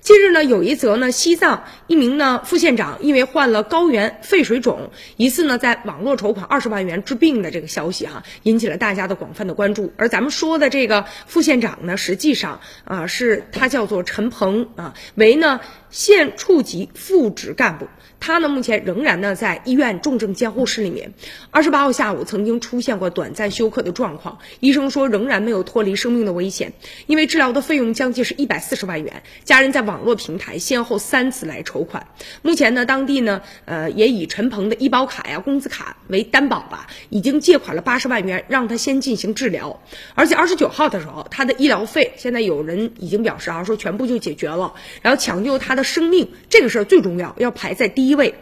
[0.00, 9.92] 近日呢，有一则呢，西藏一名呢副县长因为患了高原肺水肿，疑似呢在网络筹款二十万元治病的这个消息哈，引起了大家的广泛的关注。
[9.96, 15.60] 而咱们说的这个副县长呢，实际上啊是他叫做陈鹏啊，为呢
[15.90, 17.86] 县处级副职干部。
[18.20, 21.12] 他呢，目前仍然呢在医院重症监护室里面。
[21.50, 26.72] 二十八号下午曾经出现过短暂休克的状况，医生说仍然没有脱离生命的危险。
[27.06, 32.06] 因为治疗的费用将近是一百四十万元，家人在网络平台先后三次来筹款。
[32.42, 39.80] 目前呢，当地呢，呃，也以陈鹏的医保卡呀、工资卡为担保吧，已经借款了八十万元，让他先进行治疗。
[40.14, 48.18] 而且二十九号的时候，他的医疗费现在有人已经表示啊，说全部就解决了，然后抢救他的生命，这个事儿最重要，要排在第一。
[48.18, 48.34] 位，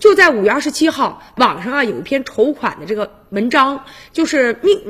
[0.00, 4.80] 就在五月二十七号，网上啊有一篇筹款的这个文章，就是命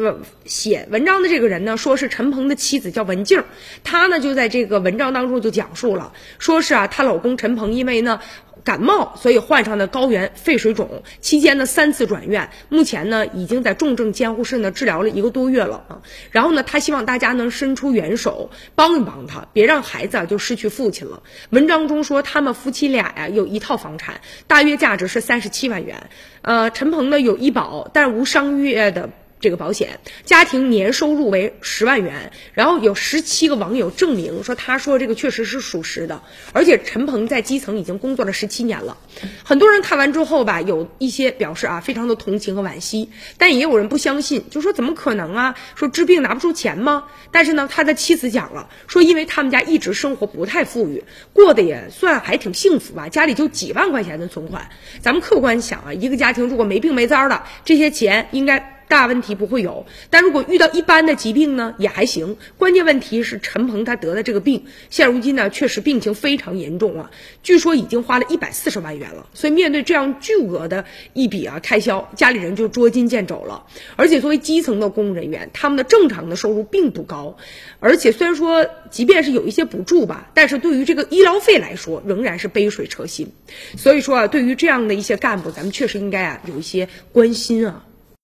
[0.46, 3.42] 写文章的这个人呢，说是陈鹏的妻子叫文静，
[3.84, 8.18] 她呢就在这个文章当中就讲述了，说是啊她老公陈鹏因为呢。
[8.64, 16.02] 感冒，所以患上的高原肺水肿，期间呢三次转院，目前呢已经在重症监护室呢治疗了一个多月了啊。
[16.30, 21.22] 然后呢，他希望大家能伸出援手，帮一帮他，别让孩子啊就失去父亲了。
[21.50, 26.10] 文章中说，他们夫妻俩呀有一套房产，大约价值是三十七万元。
[26.42, 29.10] 呃，陈鹏呢有医保，但无商业的。
[29.40, 38.98] 这个保险家庭年收入为十万元，然后有十七个网友证明说他说这个确实是属实的，而且陈鹏在基层已经工作了十七年了。
[39.42, 45.54] 很多人看完之后吧，有一些表示啊，非常的同情和惋惜，但也有人不相信，就说怎么可能啊？
[45.74, 47.04] 说治病拿不出钱吗？
[47.32, 51.02] 但是呢，他的妻子讲了，说因为他们家一直生活不太富裕，
[51.32, 54.68] 过得也算还挺幸福吧，家里就几万块钱的存款。
[55.00, 58.79] 咱们客观想啊，一个家庭如果没病没灾的，这些钱应该。
[58.90, 62.36] 大问题不会有，但如果遇到一般的疾病呢，也还行。
[62.58, 67.10] 关键问题是陈鹏他得的这个病，现如今呢确实病情非常严重啊，
[67.44, 69.28] 据说已经花了一百四十万元了。
[69.32, 73.64] 所以面对这样巨额的一笔啊开销，家里人就捉襟见肘了。
[73.94, 77.36] 而且作为基层的公务人员，他们的正常的收入并不高，
[77.78, 83.30] 而且虽然说即便是有一些补助吧，但是对于这个医疗费来说，仍然是杯水车薪。
[83.76, 87.84] 所以说啊，对于这样的一些干部，咱们确实应该啊有一些关心啊。